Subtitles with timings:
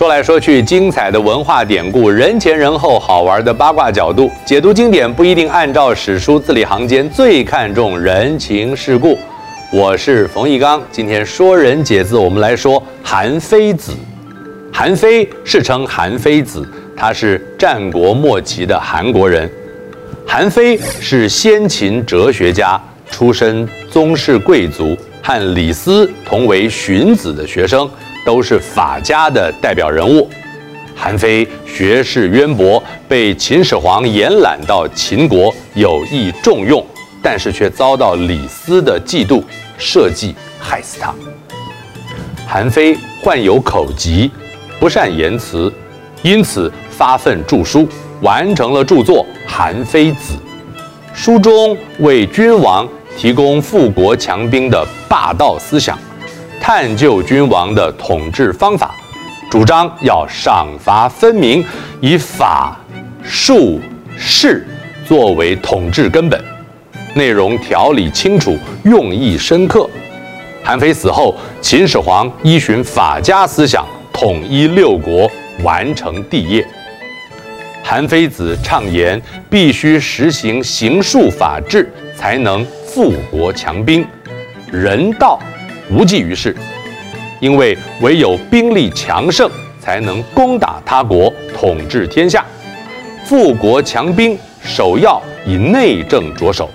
[0.00, 9.18] 说来说去，精彩的文化典故，人前人后，好玩的八卦角度，解读经典不一定按照史书字里行间，最看重人情世故。
[9.70, 13.92] 我是冯翊纲，今天说人解字，我们来说韩非子。
[14.72, 19.46] 韩非世称韩非子，他是战国末期的韩国人。
[20.26, 22.80] 韩非是先秦哲学家，
[23.10, 27.86] 出身宗室贵族，和李斯同为荀子的学生。
[28.24, 30.28] 都是法家的代表人物。
[30.94, 36.84] 韩非学识渊博，被秦始皇延揽到秦国，有意重用，
[37.22, 39.42] 但是却遭到李斯的嫉妒，
[39.78, 41.14] 设计害死他。
[42.46, 44.30] 韩非患有口疾，
[44.78, 45.72] 不善言辞，
[46.22, 47.88] 因此发奋著书，
[48.20, 50.34] 完成了著作《韩非子》。
[51.14, 55.98] 书中为君王提供富国强兵的霸道思想。
[56.60, 58.94] 探究君王的统治方法，
[59.50, 61.64] 主张要赏罚分明，
[62.00, 62.78] 以法、
[63.22, 63.80] 术、
[64.16, 64.66] 势
[65.04, 66.38] 作为统治根本，
[67.14, 69.88] 内容条理清楚，用意深刻。
[70.62, 75.28] 韩非死后，秦始皇依循法家思想，统一六国，
[75.62, 76.64] 完成帝业。
[77.82, 84.06] 韩非子倡言，必须实行刑术法治，才能富国强兵，
[84.70, 85.40] 人道。
[85.90, 86.54] 无济于事，
[87.40, 92.44] 因为唯有兵力强盛，才能攻打他国，统治天下。
[93.24, 96.70] 富国强兵，首要以内政着手，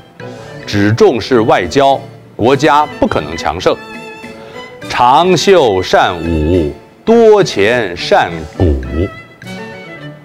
[0.68, 2.00] 只重视外交，
[2.36, 3.76] 国家不可能强盛。
[4.90, 6.74] 长袖善舞，
[7.06, 8.82] 多钱善鼓。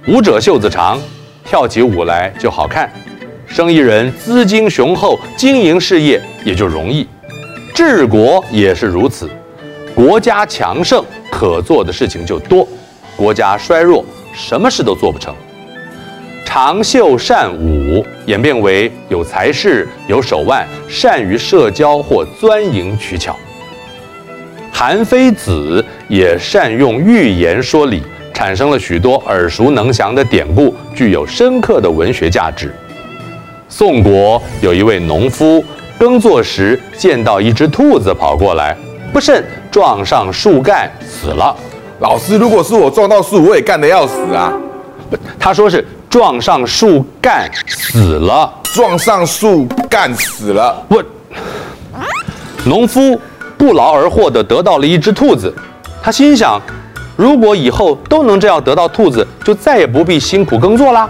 [0.09, 1.01] 舞者袖子长，
[1.45, 2.91] 跳起舞来就好看。
[3.47, 7.07] 生意人资金雄厚，经营事业也就容易。
[7.83, 9.27] 治国也是如此，
[9.95, 12.69] 国家强盛，可做的事情就多；
[13.17, 15.35] 国家衰弱，什么事都做不成。
[16.45, 23.35] 长袖善舞演变为有才识、有手腕、善于社交或钻营取巧。
[24.71, 28.03] 韩非子也善用寓言说理，
[28.35, 32.75] 产生了许多耳熟能详的典故，具有深刻的文学价值。
[33.71, 35.65] 宋国有一位农夫。
[36.01, 38.75] 耕作时见到一只兔子跑过来，
[39.13, 41.55] 不慎撞上树干死了。
[41.99, 44.51] 老师，如果是我撞到树，我也干得要死啊！
[45.39, 50.83] 他说是撞上树干死了，撞上树干死了。
[50.89, 51.05] 问，
[52.65, 53.21] 农夫
[53.59, 55.55] 不劳而获地得到了一只兔子，
[56.03, 56.59] 他心想，
[57.15, 61.07] 如果以后都能这样得到兔子，就再也不必辛苦耕作啦。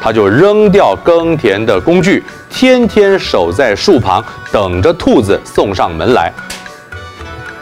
[0.00, 2.22] 他就扔掉耕田的工具，
[2.56, 6.32] 天天守在树旁，等着兔子送上门来。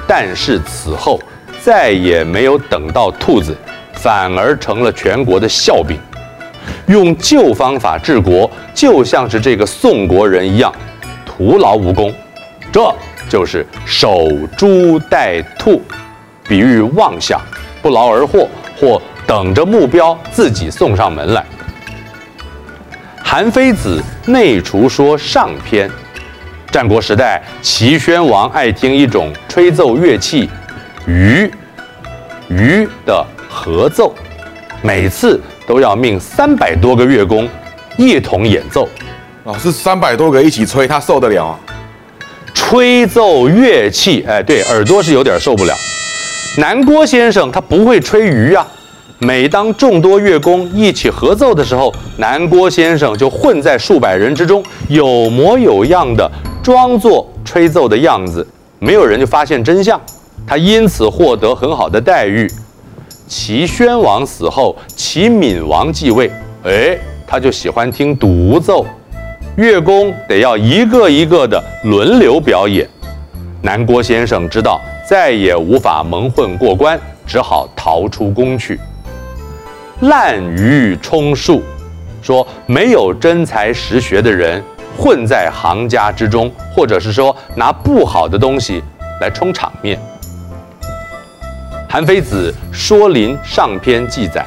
[0.07, 1.19] 但是此后
[1.63, 3.57] 再也没有等到兔子，
[3.95, 5.99] 反而成了全国的笑柄。
[6.89, 10.71] 用旧方法治国，就像是这个宋国人一样，
[11.25, 12.13] 徒劳无功。
[12.71, 12.95] 这
[13.31, 15.81] 就是守株待兔，
[16.47, 17.41] 比喻妄想，
[17.81, 18.47] 不劳而获，
[18.79, 21.43] 或等着目标自己送上门来。
[23.35, 25.91] 韩非子内厨说上篇，
[26.71, 30.51] 战国时代，齐宣王爱听一种吹奏乐器，
[31.07, 31.51] 鱼，
[32.51, 34.15] 鱼的合奏，
[34.83, 37.49] 每次都要命三百多个乐工
[37.97, 38.87] 一同演奏。
[39.45, 41.59] 老师，三百多个一起吹，他受得了啊？
[42.53, 45.73] 吹奏乐器，哎，对，耳朵是有点受不了。
[46.59, 48.67] 南郭先生他不会吹鱼啊。
[49.19, 56.31] 每当众多乐工一起合奏的时候，南郭先生就混在数百人之中，有模有样的
[56.63, 58.47] 装作吹奏的样子，
[58.79, 60.01] 没有人就发现真相。
[60.45, 62.51] 他因此获得很好的待遇。
[63.29, 66.31] 齐宣王死后，齐闵王继位，
[66.65, 68.85] 哎，他就喜欢听独奏，
[69.57, 72.89] 乐工得要一个一个的轮流表演。
[73.63, 78.79] 南郭先生知道再也无法蒙混过关，只好逃出宫去。
[80.03, 81.63] 滥竽充数，
[82.21, 84.61] 说没有真才实学的人
[84.99, 88.83] 混在行家之中，或者是说拿不好的东西
[89.21, 89.97] 来充场面。
[91.89, 94.45] 韩非子《说林》上篇记载，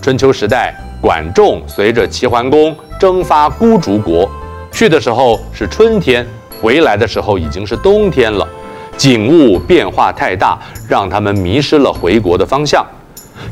[0.00, 4.26] 春秋时代，管仲随着齐桓公征发孤竹国，
[4.72, 6.26] 去的时候是春天，
[6.62, 8.48] 回来的时候已经是冬天了，
[8.96, 10.58] 景物变化太大，
[10.88, 12.86] 让他们迷失了回国的方向。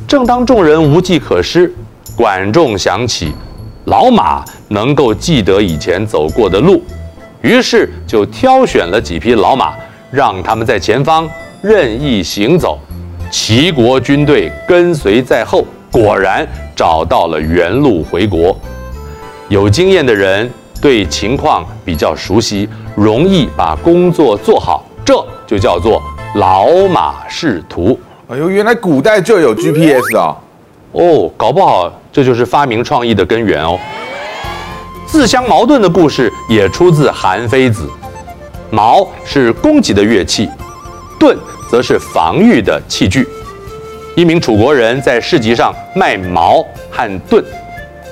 [0.06, 1.72] 正当众人无计可施，
[2.16, 3.32] 管仲想起
[3.84, 6.82] 老马能够记得以前走过的路，
[7.42, 9.74] 于是就挑选了几匹老马，
[10.10, 11.28] 让他们在前方
[11.62, 12.78] 任意行走。
[13.30, 16.46] 齐国军队跟随在后，果然
[16.76, 18.56] 找到了原路回国。
[19.48, 20.48] 有经验的人
[20.80, 25.14] 对情况比较熟悉，容易把工作做好，这
[25.46, 26.00] 就叫做
[26.36, 27.98] 老马识途。
[28.28, 30.34] 哎呦，原来古代就有 GPS 啊！
[30.90, 33.78] 哦，搞不好这就是发明创意的根源哦。
[35.06, 37.84] 自相矛盾的故事也出自《韩非子》。
[38.68, 40.50] 矛是攻击的乐器，
[41.20, 41.38] 盾
[41.70, 43.28] 则是防御的器具。
[44.16, 47.44] 一名楚国人在市集上卖矛和盾，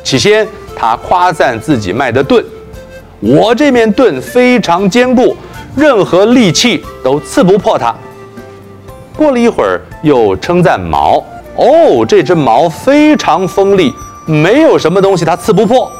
[0.04, 0.46] 起先
[0.76, 2.44] 他夸赞自己卖的盾
[3.18, 5.36] ：“我这面盾非常坚固，
[5.74, 7.92] 任何利器都刺不破它。”
[9.16, 11.22] 过了一会儿，又称赞矛
[11.56, 13.94] ：“哦，这只矛非常锋利，
[14.26, 15.90] 没有什么东西它刺不破。”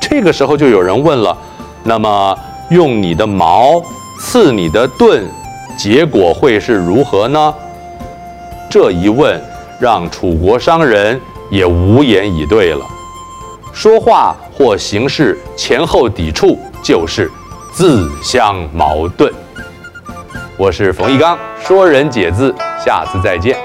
[0.00, 1.36] 这个时候就有人问了
[1.82, 2.38] ：“那么
[2.70, 3.82] 用你的矛
[4.20, 5.24] 刺你的盾，
[5.78, 7.54] 结果会是如何呢？”
[8.68, 9.40] 这一问
[9.78, 11.18] 让楚国商人
[11.50, 12.84] 也无言以对了。
[13.72, 17.30] 说话或行事前后抵触，就是
[17.72, 19.32] 自相矛盾。
[20.56, 23.55] 我是冯一刚，说人解字，下次再见。